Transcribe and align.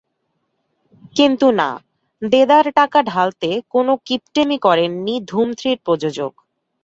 কিন্তু 1.15 1.47
না, 1.51 1.69
দেদার 2.21 2.65
টাকা 2.75 2.99
ঢালতে 3.03 3.49
কোনো 3.69 3.91
কিপ্টেমি 4.05 4.57
করেননি 4.57 5.15
ধুম 5.27 5.47
থ্রির 5.53 5.77
প্রযোজক। 5.85 6.33